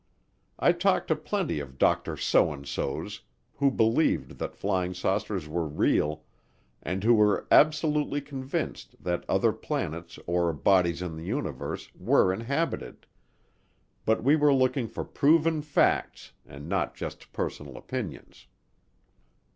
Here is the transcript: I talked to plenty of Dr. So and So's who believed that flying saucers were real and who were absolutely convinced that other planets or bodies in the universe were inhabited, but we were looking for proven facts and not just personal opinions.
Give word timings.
I 0.57 0.71
talked 0.71 1.09
to 1.09 1.15
plenty 1.15 1.59
of 1.59 1.77
Dr. 1.77 2.17
So 2.17 2.51
and 2.51 2.67
So's 2.67 3.21
who 3.57 3.69
believed 3.69 4.39
that 4.39 4.55
flying 4.55 4.95
saucers 4.95 5.47
were 5.47 5.67
real 5.67 6.23
and 6.81 7.03
who 7.03 7.13
were 7.13 7.45
absolutely 7.51 8.19
convinced 8.19 9.03
that 9.03 9.23
other 9.29 9.51
planets 9.53 10.17
or 10.25 10.53
bodies 10.53 11.03
in 11.03 11.17
the 11.17 11.23
universe 11.25 11.91
were 11.93 12.33
inhabited, 12.33 13.05
but 14.03 14.23
we 14.23 14.35
were 14.35 14.51
looking 14.55 14.87
for 14.87 15.03
proven 15.05 15.61
facts 15.61 16.31
and 16.47 16.67
not 16.67 16.95
just 16.95 17.31
personal 17.31 17.77
opinions. 17.77 18.47